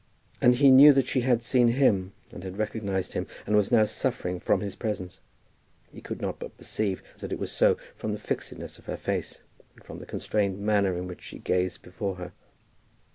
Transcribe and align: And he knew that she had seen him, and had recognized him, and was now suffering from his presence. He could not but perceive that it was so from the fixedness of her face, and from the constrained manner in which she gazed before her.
And 0.41 0.55
he 0.55 0.71
knew 0.71 0.93
that 0.93 1.05
she 1.05 1.21
had 1.21 1.43
seen 1.43 1.67
him, 1.67 2.13
and 2.31 2.43
had 2.43 2.57
recognized 2.57 3.13
him, 3.13 3.27
and 3.45 3.55
was 3.55 3.71
now 3.71 3.85
suffering 3.85 4.39
from 4.39 4.61
his 4.61 4.75
presence. 4.75 5.19
He 5.93 6.01
could 6.01 6.19
not 6.23 6.39
but 6.39 6.57
perceive 6.57 7.03
that 7.19 7.31
it 7.31 7.37
was 7.37 7.51
so 7.51 7.77
from 7.97 8.11
the 8.11 8.17
fixedness 8.17 8.79
of 8.79 8.87
her 8.87 8.97
face, 8.97 9.43
and 9.75 9.83
from 9.85 9.99
the 9.99 10.07
constrained 10.07 10.57
manner 10.57 10.97
in 10.97 11.05
which 11.05 11.21
she 11.21 11.37
gazed 11.37 11.83
before 11.83 12.15
her. 12.15 12.31